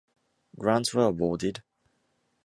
Grants 0.57 0.95
were 0.95 1.03
awarded. 1.09 1.61